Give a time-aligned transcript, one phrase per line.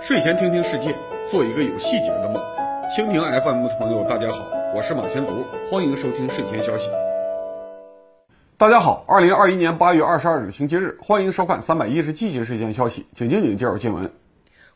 [0.00, 0.94] 睡前听听世界，
[1.28, 2.42] 做一个有细节的梦。
[2.96, 6.88] 蜻蜓 FM 的朋友，大家好，我是马前卒，欢迎收听睡前消息。
[8.56, 14.10] 大家好，二零二一年八月二十二日星期日，欢迎收看三百一十七期睡前消息，请静静介绍新闻。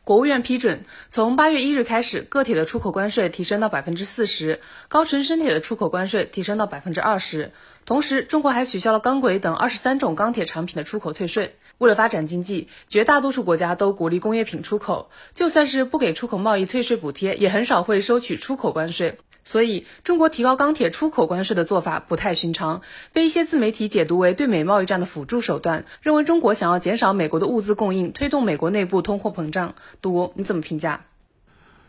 [0.05, 4.59] 国务院批准，从八月一日开始，个铁的出口关税提升到百分之四十，
[4.89, 7.53] 高纯生铁的出口关税提升到百分之二十。
[7.85, 11.55] 同时，中国还取消了钢轨等二十三种钢铁产品的出口退税。
[11.77, 19.17] 为了发展经济，绝大多数国家都鼓励工业品出口，就算是不给出口贸易退税补贴，也很少会收取出口关税。
[19.45, 29.75] 所以，中国提高钢铁出口关税的做法不太寻常，被一些自媒体解读为对美贸易战的辅助手段，认为中国想要减少美国的物资供应，推动美国内部通货膨胀。
[30.01, 31.01] 杜，你怎么评价？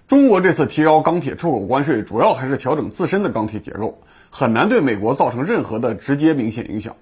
[0.09, 6.97] 中国这次提高钢铁出口关税，主要还是调整自身的钢铁结构，很难对美国造成任何的直接明显影响。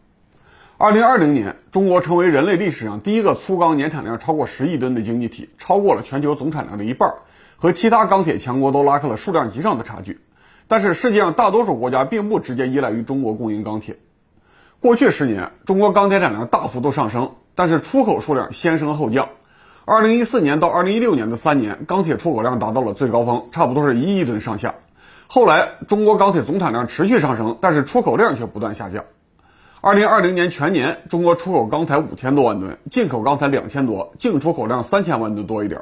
[0.76, 7.14] 二零二零年，中国成为人类历史上第一个粗钢年产量超过十亿吨的经济体，超过了全球总产量的一半，
[7.56, 10.20] 和其他钢铁强国都拉开了数量级上的差距。
[10.68, 13.96] 但是，世界上大多数国家并不直接依赖于中国供应钢铁。
[14.80, 19.28] 过去十年，中国钢铁产量大幅度上升，但是出口数量先升后降。
[19.84, 24.74] 二零一四年到二零一六年的三年，钢铁出口量达到了最高峰，差不多是一亿吨上下。
[25.26, 29.04] 后来，中国钢铁总产量持续上升，但是出口量却不断下降。
[29.80, 35.80] 二零二零年全年，中国出口钢材五千多万吨，进口钢材两千多，净出口量三千万吨多一点。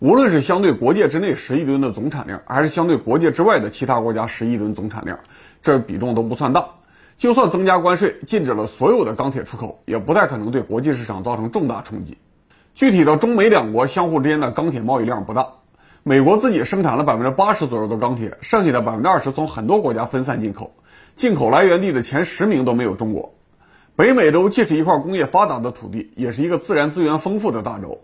[0.00, 5.18] 无论是相对国界之内十亿吨的总产量，还是相对国界之外的其他国家十亿吨总产量，
[5.62, 6.66] 这比重都不算大。
[7.16, 12.18] 就算增加关税，禁止了所有的钢铁出口，也不太可能对国际市场造成重大冲击。
[12.74, 15.46] 具体的，中美两国相互之间的钢铁贸易量不大，
[16.02, 20.74] 美国自己生产了百分之八十左右的钢铁，剩下的百分之二十从很多国家分散进口。
[21.14, 23.32] 进口来源地的前十名都没有中国。
[23.94, 28.00] 北美洲既是一块工业发达的土地，也是一个自然资源丰富的大洲。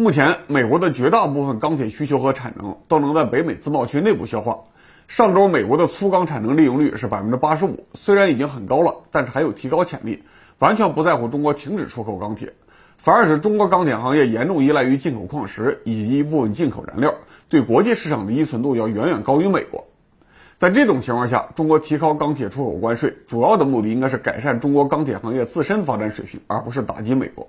[0.00, 4.60] 目前，美国的绝大部分钢铁需求和产能都能在北美自贸区内部消化。
[5.08, 10.22] 上周，美国的粗钢产能利用率是百分之八十五，虽然已经很高了，但是还有提高潜力。
[10.60, 12.52] 完全不在乎中国停止出口钢铁，
[12.96, 17.12] 反而是中国钢铁行业严重依赖于进口矿石以及一部分进口燃料，
[17.48, 19.84] 对国际市场的依存度要远远高于美国。
[20.60, 27.48] 在这种情况下，中国提高钢铁出口关税，主要的目的应该是改善中国钢铁行业自身发展水平，而不是打击美国。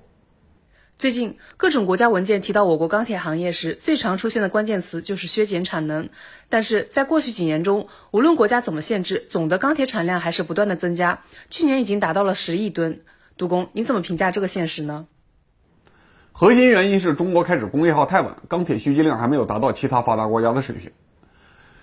[0.99, 6.09] 最近，各种国家文件提到我国钢铁行业时，最常出现的关键词就是削减产能。
[6.49, 12.99] 但是在过去几年中，无论国家怎么限制，总的钢铁产量还是不断的增加，去年已经达到了十亿吨。
[13.37, 15.07] 杜工，你怎么评价这个现实呢？
[16.33, 20.91] 核心原因是中国开始工业化太晚，钢铁需求量还没有达到其他发达国家的水平。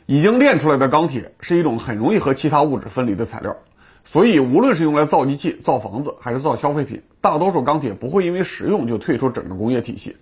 [0.05, 3.57] 已经炼出来的钢铁是一种很容易和其他物质分离的材料，
[4.07, 10.17] 所以无论是用来造机器、造房子，还是造消费品，大多数钢铁不会因为使用就退出整个工业体系。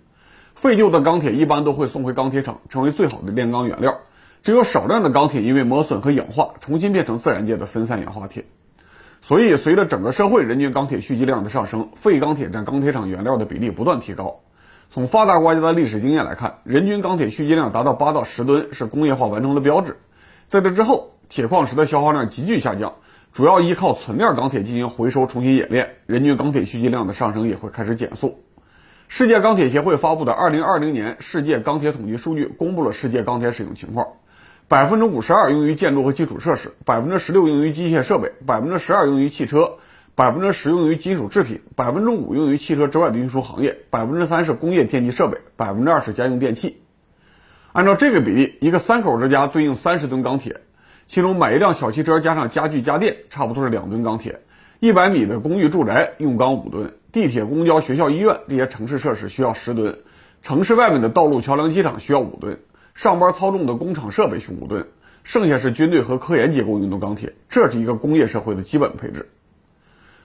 [0.55, 3.99] 废旧的钢铁一般都会送回钢铁厂，成为最好的炼钢原料。
[4.41, 8.45] 只有少量的钢铁因为磨损和氧化，重新变成自然界的分散氧化铁。
[9.21, 14.39] 所以，随着整个社会人均钢铁蓄积量的上升，废钢铁占钢铁厂原料的比例不断提高。
[14.89, 19.97] 从发达国家的历史经验来看，人均钢铁蓄积量达到八到十吨是工业化完成的标志。
[20.47, 22.93] 在这之后，铁矿石的消耗量急剧下降，
[23.35, 28.39] 主要依靠存链钢铁进行回收、重新冶炼，人均钢铁需求量的上升也会开始减速。
[29.09, 34.07] 世界钢铁协会发布的二零二零年世界钢铁统计数据公布了世界钢铁使用情况：
[34.69, 39.73] 百分之五十二用于建筑和基础设施，百分之十六用于机械设备，百分之十二用于汽车。
[40.15, 46.81] 百分之十用于金属制品，百分之五用于汽车之外的运输行业，百分之三是工业电气设备，百分之二是家用电器。
[47.73, 50.61] 按照这个比例，一个三口之家对应三十吨钢铁，
[51.07, 54.41] 其中买一辆小汽车加上家具家电，差不多是两吨钢铁。
[54.79, 59.99] 一百米的公寓住宅用钢五吨，地铁、公交、学校、医院这些城市设施需要十吨，
[60.41, 62.59] 城市外面的道路、桥梁、机场需要五吨，
[62.93, 64.87] 上班操纵的工厂设备需五吨，
[65.23, 67.33] 剩下是军队和科研机构用的钢铁。
[67.49, 69.29] 这是一个工业社会的基本配置。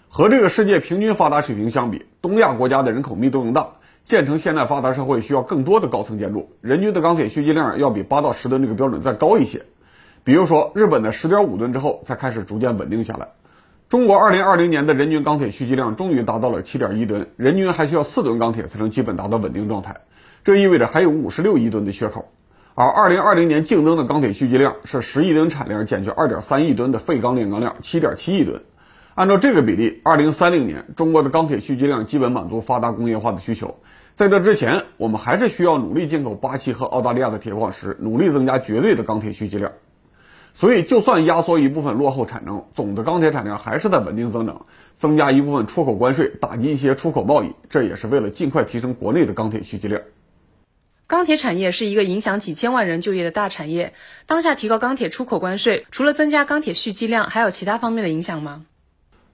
[0.09, 9.63] 和这个世界平均发达水平相比，东亚国家的人口密度更大，建成现代发达社会需要更多的高层建筑，人均的钢铁蓄积量要比八到十吨这个标准再高一些。
[10.23, 13.29] 比如说，日本的十点五吨之后才开始逐渐稳定下来。
[13.89, 20.03] 中国二零二零年的人均钢铁蓄积量终于达到了七点一吨，人均还需要四吨钢铁才能基本达到稳定状态，
[20.45, 22.31] 这意味着还有五十六亿吨的缺口。
[22.75, 28.63] 而二零二零年净增的钢铁蓄积量是十亿吨产量减去二点三亿吨的废钢炼钢量，七点七亿吨。
[29.15, 33.81] 按照这个比例，二零三零年中国的钢铁蓄积量基本满足发达工业化的需求。
[34.15, 39.73] 在这之前，我们还是需要努力进口巴西和澳大利亚的铁矿石，努力增加绝对的钢铁蓄积量。
[40.61, 44.67] 所以就算压缩一部分落后产能，总的钢铁产量还是在稳定增长。
[44.95, 50.03] 增加一部分出口关税，打击一些出口贸易，这也是为了尽快提升国内的钢铁蓄积量。
[51.07, 53.95] 钢铁产业是一个影响几千万人就业的大产业，
[54.27, 58.67] 当下提高钢铁出口关税，除了增加钢铁蓄积量，还有其他方面的影响吗？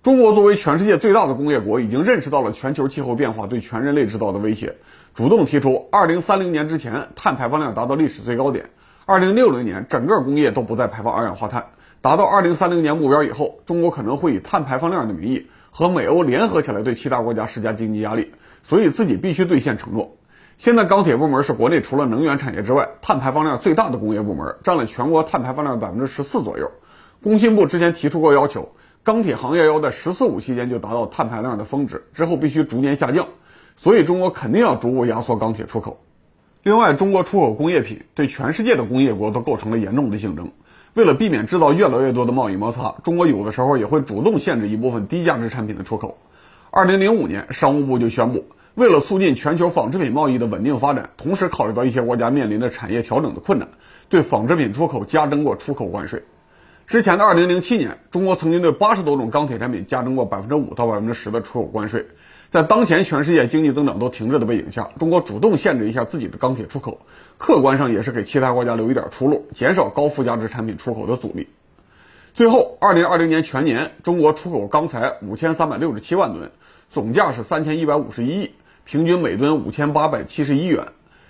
[0.04, 4.76] 中国作为全世界最大的工业国，已经认识到了全球气候变化对全人类制造的威胁，
[5.12, 8.70] 主动提出2030年之前碳排放量达到历史最高点
[9.06, 11.66] ，2060年整个工业都不再排放二氧化碳。
[12.00, 18.32] 达到2030年目标以后，中国可能会以碳排放量的名义和美欧联合起来对其他国家施加经济压力，
[18.62, 20.16] 所以自己必须兑现承诺。
[20.56, 26.70] 现在钢铁部门是国内除了能源产业之外碳排放量最大的工业部门，占了全国碳排放量百分之十四左右。
[27.22, 28.72] 工信部之前提出过要求。
[29.02, 33.28] 钢铁行业要在“十四五”期间就达到碳排量的峰值，之后必须逐年下降，
[33.76, 36.00] 所以中国肯定要逐步压缩钢铁出口。
[36.66, 40.50] 另外，中国出口工业品对全世界的工业国都构成了严重的竞争。
[40.94, 46.18] 为了避免制造越来越多的贸易摩擦，中国有的时候也会主动限制一部分低价值产品的出口。
[46.72, 53.68] 二零零五年，商务部就宣布，为了促进全球纺织品贸易的稳定发展，同时考虑到一些国家面临的产业调整的困难，
[54.08, 56.24] 对纺织品出口加征过出口关税。
[56.88, 62.08] 之前的二零零七年，中国曾经对八十多种钢铁产品加征过百分之五到百分之十的出口关税。
[62.50, 67.00] 在当前全世界经济增长都停滞的背景下，中国主动限制一下自己的钢铁出口，
[67.38, 71.48] 客观上也是给其他国家留一点出路，减少高附加值产品出口的阻力。
[72.34, 76.50] 最后，二零二零年全年，中国出口钢材五千三百六十七万吨，
[76.88, 78.50] 总价是三千一百五十一亿，
[78.84, 80.84] 平均每吨五千八百七十一元；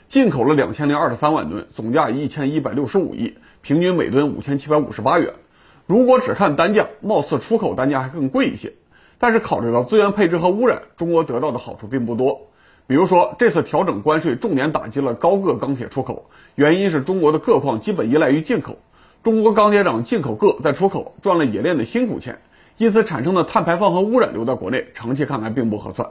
[0.08, 5.32] 进口了两千零二十三万吨，总价一千一百六十五亿，平均每吨五千七百五十八元。
[5.86, 8.74] 如果只看单价，貌似出口单价还更贵一些。
[9.18, 12.48] 但是考虑到资源配置和污染，中国得到的好处并不多。
[12.86, 18.78] 比如说，这次调整关税，重点打击了高铬钢铁出口，原因是中国的铬矿基本依赖于进口。
[19.24, 22.38] 中国钢铁厂进口铬再出口，赚了冶炼的辛苦钱，
[22.76, 26.08] 因此产生的碳排放和污染留在国内，长期看来并不合算。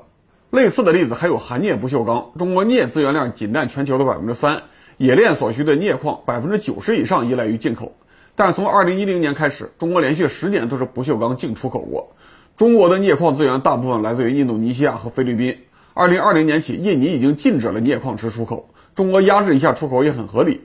[0.49, 4.63] 类似的例子还有含镍不锈钢，中国镍资源量仅占全球的百分之三，
[4.97, 7.95] 冶炼所需的镍矿百分之九十以上依赖于进口。
[8.35, 12.13] 但从二零一零年开始，中国连续十年都是不锈钢净出口国。
[12.57, 15.57] 中国的镍矿资源大部分来自于印度尼西亚和菲律宾。
[15.93, 20.61] 二零二零年起，印尼已经禁止了镍矿石出口，中国压制一下出口也很合理。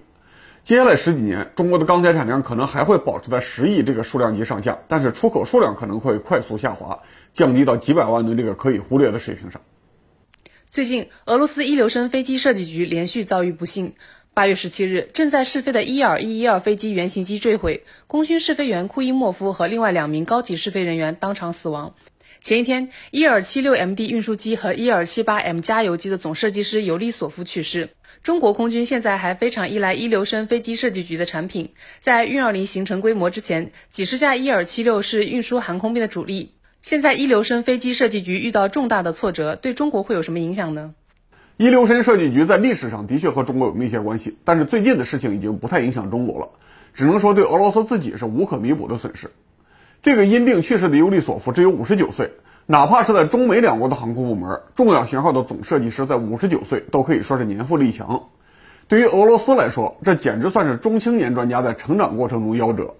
[0.63, 7.01] 接下来十几年，中国的钢铁产量可能还会保持在十亿这个数量级上下，但是出口数量可能会快速下滑，
[7.35, 9.61] 降低到几百万吨这个可以忽略的水平上。
[10.69, 13.95] 最近，俄罗斯一流深飞机设计局连续遭遇不幸。
[14.33, 21.95] 八月十七日，正在试飞的伊尔一一二飞机原型机坠毁，空军试飞员库伊莫夫和另外两名高级试飞人员当场死亡。
[22.41, 27.91] 前一天，伊尔七六 MD 运输机和伊尔七八 M 加油机的总设计师尤利索夫去世。
[28.23, 36.53] 中国空军现在还非常依赖伊留申飞机设计局的产品，在运二零形成规模之前，几十架伊尔七六是运输航空兵的主力。
[36.81, 40.95] 现在伊留申飞机设计局遇到重大的挫折，对中国会有什么影响呢？
[41.61, 46.49] 伊留申设计局在历史上的确和中国有密切关系，但是最近的事情已经不太影响中国了，
[46.95, 49.31] 只能说对俄罗斯自己是无可弥补的损失。
[50.03, 52.31] 这个因病去世的尤利索夫只有五十九岁，
[52.65, 58.23] 哪怕是在中美两国的航空部门，重要型号的总设计师在五十九岁都可以说是年富力强。
[58.89, 62.95] 对于俄罗斯来说，这简直算是中青年专家在成长过程中夭折。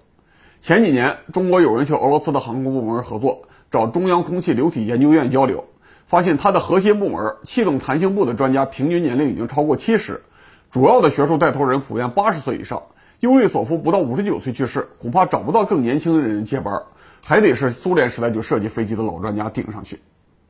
[0.59, 3.41] 前几年，中国有人去俄罗斯的航空部门合作，
[3.71, 5.65] 找中央空气流体研究院交流。
[6.11, 10.21] 发现它的核心部门气动弹性部的专家平均年龄已经超过七十，
[10.69, 12.83] 主要的学术带头人普遍八十岁以上。
[13.21, 16.83] 尤瑞索夫不到五十九岁去世，恐怕找不到更年轻的人接班，
[17.21, 20.01] 还得是苏联时代就设计飞机的老专家顶上去。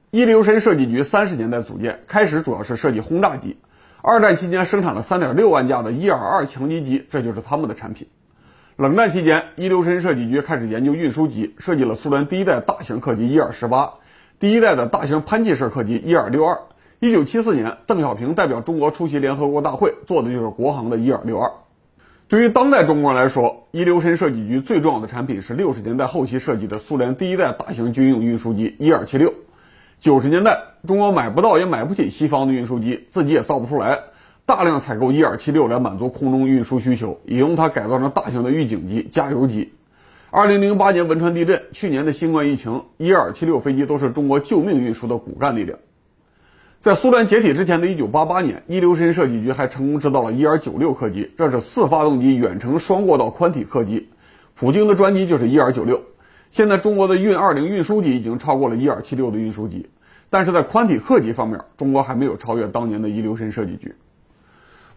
[0.09, 3.55] 伊留申设计局三十年代组建，开始主要是设计轰炸机，
[4.01, 8.07] 二战期间生产了三点六万架的伊尔二强击机，这就是他们的产品。
[8.77, 13.93] 冷战期间，伊留申设计局开始研究运输机，设计了苏联第一代大型客机伊尔十八。
[14.41, 16.61] 第一代的大型喷气式客机伊尔六二，
[16.99, 21.51] 一九七四年，邓小平代表中国出席联合国大会，做的就是国航的伊尔六二。
[22.27, 29.31] 对于当代中国人来说，伊留申设计局最重要的产品是六十年代后期设计的苏联第一代大型军用运输机伊尔七六。
[29.99, 30.57] 九十年代，
[30.87, 33.99] 中国买不到也买不起西方的运输机，自己也造不出来，
[34.47, 39.71] 大量采购伊尔七六来满足空中运输需求，也用它改造成大型的预警机、加油机。
[40.33, 45.77] 二零零八年汶川地震，去年的新冠疫情，伊尔七六飞机都是中国救命运输的骨干力量。
[46.79, 54.07] 在苏联解体之前的一九八八年，伊留申设计局还成功制造了伊尔九六客机，这是四发动机远程双过道宽体客机。
[54.55, 56.01] 普京的专机就是伊尔九六。
[56.49, 59.85] 现在中国的运二零运输机已经超过了伊尔七六的运输机，
[60.29, 63.93] 但是在宽体客机方面，中国还没有超越当年的伊留申设计局。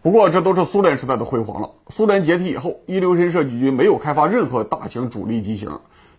[0.05, 1.67] 不过这都是苏联时代的辉煌了。
[1.89, 5.67] 苏联解体以后，一流神设计局没有开发任何大型主力机型，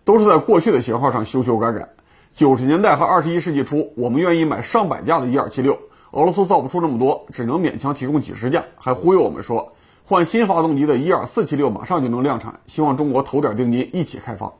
[0.03, 1.87] 都是在过去的型号上修修改改。
[2.33, 5.71] 九十年代和二十一世纪初，我们愿意买上百架的伊尔七六，
[6.11, 9.71] 俄罗斯造不出那么多，只能勉强提供几十架，还忽悠我们说
[10.03, 14.51] 换新发动机的伊尔四七六马上就能量产，希望中国投点定金一起开发。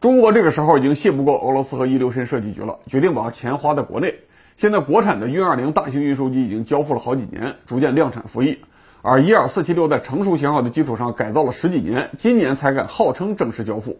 [0.00, 4.14] 中国这个时候已经信不过俄罗斯和伊留申设计局了，决定把钱花在国内。
[4.56, 8.58] 现在国产的运二零大型运输机已经交付了好几年，逐渐量产服役，
[9.02, 13.98] 而伊尔四七六在成熟型号的基础上改造了十几年，今年才敢号称正式交付。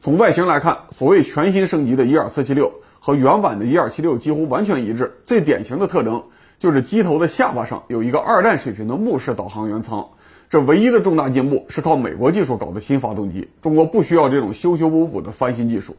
[0.00, 6.24] 从外形来看，所谓全新升级的伊尔四七六和原版的伊尔七六几乎完全一致，最典型的特征
[6.58, 10.04] 就是机头的下巴上有一个二战水平的目视导航员舱。
[10.50, 15.94] 这唯一的重大进步是靠美国技术搞的新发动机，中国不需要这种修修补补的翻新技术。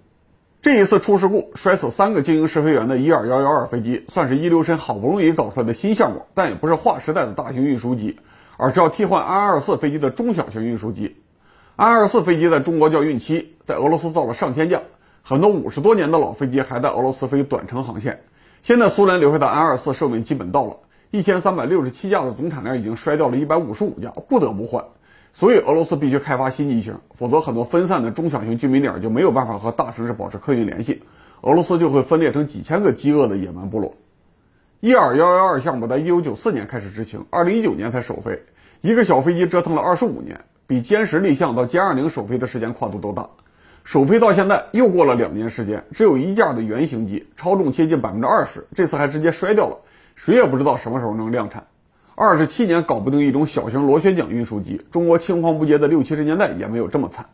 [0.65, 8.17] 这一次出事故摔死三个经营试飞员的伊尔幺幺二飞机，算是伊留申好不容易搞出来的新项目，但也不是划时代的大型运输机，
[8.57, 11.15] 而是要替换安二四飞机的中小型运输机。
[11.75, 14.81] 安二四飞机在中国叫运七，在俄罗斯造了上千架，
[15.21, 18.19] 很多五十多年的老飞机还在俄罗斯飞短程航线。
[18.63, 20.75] 现在苏联留下的安二四寿命基本到了。
[21.11, 24.83] 一千三百六十七架的总产量已经摔掉了一百五十五架，不得不换。
[25.37, 31.03] 所以俄罗斯必须开发新机型，否则很多分散的中小型居民点就没有办法和大城市保持客运联系，
[31.41, 33.93] 俄罗斯就会分裂成几千个饥饿的野蛮部落。
[34.79, 38.41] 伊尔幺幺二项目在一九九四年开始执行，二零一九年才首飞，
[38.79, 43.29] 一个小飞机折腾了二十五年，比歼十立项到歼二零首飞的时间跨度都大。
[43.83, 49.77] 首飞到现在又过了两年时间，只有一架的原型机，超重接近百分之二十，这次还直接摔掉了。
[50.15, 51.61] 谁也不知道什么时候能量产。
[52.17, 57.25] 二十七年搞不定一种小型螺旋桨运输机，中国青黄不接的六七十年代也没有这么惨。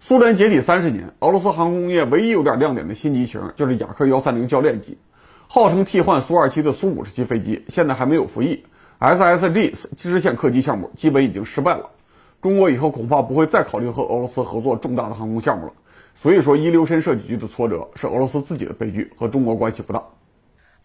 [0.00, 4.98] 苏联解体三十年，俄罗斯航空工业唯一有点亮点的新机型就是雅克幺三零教练机，
[5.46, 8.60] 号称替换苏二七的苏五十七飞机，现在还没有服役。
[8.98, 11.88] SSG 支线客机项目基本已经失败了，
[12.42, 15.72] 中国以后恐怕不会再考虑和俄罗斯合作重大的航空项目了。
[16.16, 20.02] 所以说，一流深设计局的挫折是俄罗斯自己的悲剧，和中国关系不大。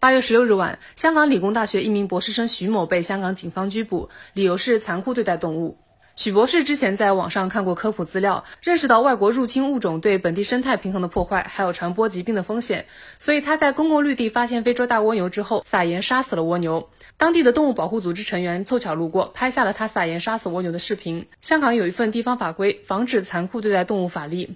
[0.04, 5.78] 八月十六日晚，香港理工大学一名博士生徐某被香港警方拘捕，理由是残酷对待动物。
[6.14, 12.84] 许博士之前在网上看过科普资料，认识到外国入侵物种对本地生态平衡的破坏，还有传播疾病的风险，
[13.18, 16.90] 所以他在公共绿地发现非洲大蜗牛之后，撒盐杀死了蜗牛。
[17.16, 21.28] 当地的动物保护组织成员凑巧路过，拍下了他撒盐杀死蜗牛的视频。
[21.40, 24.50] 香港有一份地方法规，防止残酷对待动物法律。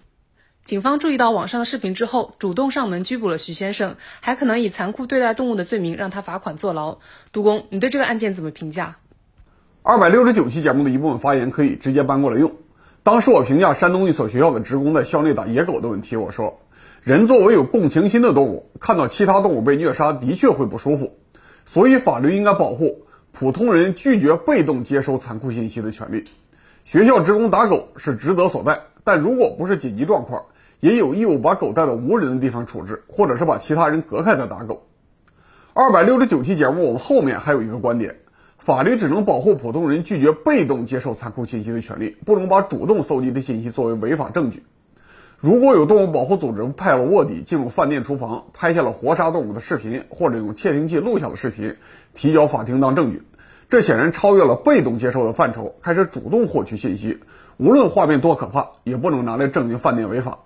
[0.68, 6.98] 警方注意到网上的视频之后，主动上门拘捕了徐先生，还可能以残酷对待动物的罪名让他罚款坐牢。
[7.32, 8.98] 杜工，你对这个案件怎么评价？
[9.82, 12.52] 二百六十九期节目的一部分发言可以直接搬过来用。
[13.02, 16.60] 当时我评价山东一所学校的职工在校内打野狗的问题，我说，
[17.00, 21.16] 人作为有共情心的动物，看到其他动物被虐杀的确会不舒服，
[21.64, 26.24] 所以法律应该保护普通人拒绝被动接收残酷信息的权利。
[26.84, 30.44] 学校职工打狗是职责所在，但如果不是紧急状况。
[30.80, 34.86] 也有义务把狗带到无人的地方处置，或者是把其他人隔开再打狗。
[35.74, 38.16] 二百六十九期节目，我们后面还有一个观点：
[38.56, 44.64] 法律只能保护普通人拒绝被动接受残酷信息的权利，不能把主动搜集的信息作为违法证据。
[45.38, 51.76] 如果有动物保护组织派了卧底进入饭店厨房，拍下了活杀动物的视频，或者用窃听器录下了视频，
[52.12, 53.22] 提交法庭当证据，
[53.68, 57.20] 这显然超越了被动接受的范畴，开始主动获取信息。
[57.56, 60.38] 无论画面多可怕，也不能拿来证明饭店违法。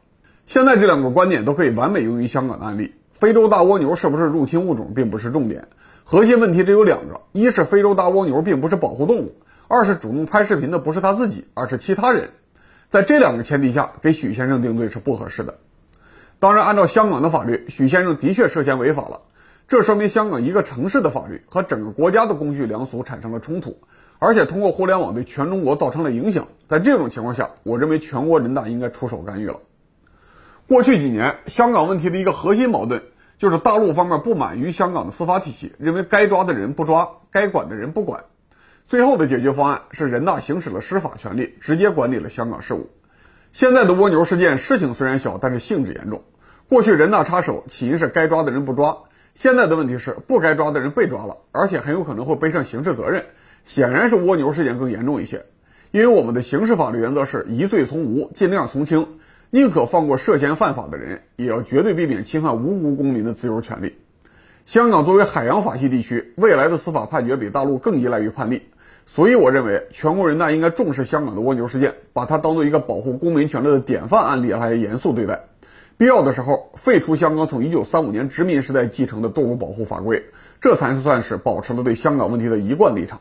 [0.45, 2.95] 现在这两个观点都可以完美用于香港的案例。
[3.13, 5.69] 非洲大蜗牛是不是入侵物种，并不是重点，
[6.03, 9.37] 核心问题只有两个：一是非洲大蜗牛并不是保护动物；
[9.69, 12.31] 二是主动拍视频的不是他自己，而是其他人。
[12.91, 15.55] 在这两个前提下，给许先生定罪是不合适的。
[16.41, 19.21] 当然，按照香港的法律，许先生的确涉嫌违法了。
[19.69, 23.79] 这说明香港一个城市的法律和整个国家的公序良俗产生了冲突，
[24.19, 26.49] 而且通过互联网对全中国造成了影响。
[26.67, 29.61] 在这种情况下，我认为全国人大应该出手干预了。
[30.73, 33.03] 过去几年，香港问题的一个核心矛盾
[33.37, 38.25] 就是大陆方面不满于香港的司法体系，认为该抓的人不抓，该管的人不管。
[38.83, 42.89] 最后的解决方案是人大行使了司法权力，直接管理了香港事务。
[43.53, 46.23] 现在的蜗牛事件事情虽然小，但是性质严重。
[46.71, 48.97] 过去人大插手起因是该抓的人不抓，
[49.35, 53.23] 现在的问题是不该抓的人被抓了，而且很有可能会背上刑事责任。
[53.67, 55.45] 显然是蜗牛事件更严重一些，
[55.91, 59.07] 因为我们的刑事法律原则是疑罪从无，尽量从轻。
[59.55, 63.95] 宁可放过涉嫌犯法的人，也要绝对避免侵犯无辜公民的自由权利。
[64.65, 68.63] 香港作为海洋法系地区，未来的司法判决比大陆更依赖于判例，
[69.05, 75.39] 所以我认为全国人大应该重视香港的蜗牛事件，把它当做一个保护公民权利的典范案例来严肃对待。
[75.99, 80.25] 必要的时候废除香港从1935年殖民时代继承的动物保护法规，
[80.63, 83.21] 这才是算是保持了对香港问题的一贯立场。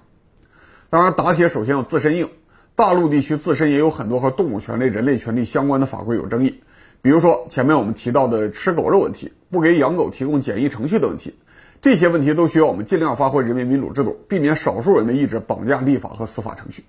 [0.89, 2.29] 当然，打铁首先要自身硬。
[2.75, 6.61] 大陆地区自身也有很多和动物权利、人类权利相关的法规有争议，
[7.01, 11.35] 比如说前面我们提到的吃狗肉问题，不给养狗提供检疫程序的问题，
[11.81, 16.83] 这些问题都需要我们尽量发挥人民民主制度，避免少数人的意志绑架立法和司法程序。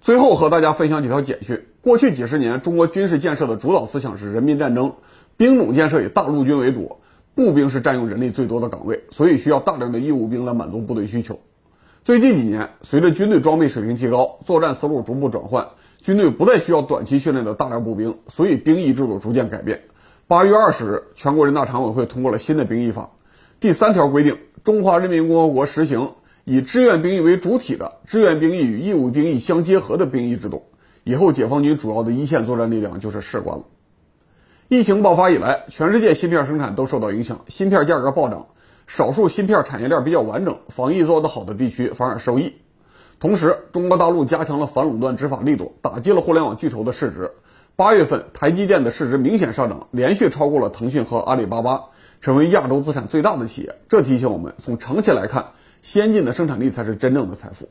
[0.00, 4.94] 最后和大家分享几条简讯：过去几十年，中国军事建设的主导思想是人民战争，
[5.36, 6.96] 兵种建设以大陆军为主，
[7.34, 11.38] 步兵是占用人力最多的岗位，所以需要大量的义务兵来满足部队需求。
[12.08, 15.68] 最近几年，随着军队装备水平提高，作战思路逐步转换，
[16.00, 19.78] 军队不再需要短期训练的大量步兵，所以兵役制度逐渐改变。
[20.26, 23.10] 八月二十日，全国人大常委会通过了新的兵役法，
[23.60, 30.62] 第三条规定，中华人民共和国实行以志愿兵役为主体的志愿兵役与义务兵役相结合的兵役制度。
[31.04, 33.64] 以后，解放军主要的一线作战力量就是士官了。
[34.68, 38.46] 疫情爆发以来，全世界芯片生产都受到影响，芯片价格暴涨。
[38.88, 42.54] 少数芯片产业链比较完整、防疫做得好的地区反而受益。
[43.20, 47.30] 同时，中国大陆加强了反垄断执法力度，打击了互联网巨头的市值。
[47.76, 51.84] 八月份，台积电的市值明显上涨，连续超过了腾讯和阿里巴巴，
[52.22, 53.74] 成为亚洲资产最大的企业。
[53.90, 55.52] 这提醒我们，从长期来看，
[55.82, 57.68] 先进的生产力才是真正的财富。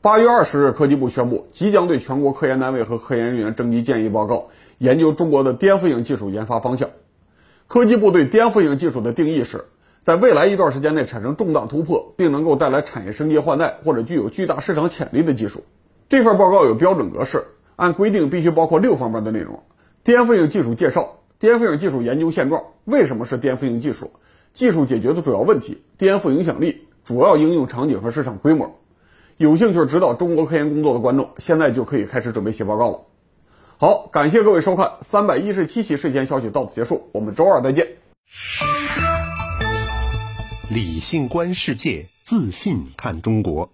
[0.00, 4.48] 八月二十日，科技部宣布，即将对全国科研单位和科研人员征集建议报告，
[4.78, 6.88] 研究中国的颠覆性技术研发方向。
[7.68, 9.66] 科技部对颠覆性技术的定义是。
[10.04, 15.62] 在未来一段时间内产生重大突破，并能够带来产业升级换代或者具有巨大市场潜力的技术。
[16.08, 17.44] 这份报告有标准格式，
[17.76, 19.62] 按规定必须包括六方面的内容：
[20.02, 24.10] 颠覆性技术介绍、颠覆性技术研究现状、为什么是颠覆性技术、
[24.52, 28.78] 技术解决的主要问题、颠覆影响力、主要应用场景和市场规模。
[29.36, 33.00] 有兴趣指导中国科研工作的观众，现在就可以开始准备写报告了。
[33.78, 37.86] 好，感谢各位收看三百一十七期睡前消息到此结束，我们周二再见。
[40.72, 43.70] 理性观世界，自信看中国。